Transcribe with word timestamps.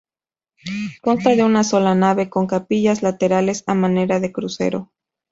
Consta 1.03 1.29
de 1.35 1.43
una 1.43 1.63
sola 1.63 1.93
nave 1.93 2.27
con 2.27 2.47
capillas 2.47 3.03
laterales 3.03 3.63
a 3.67 3.75
manera 3.75 4.19
de 4.19 4.31
crucero. 4.31 4.91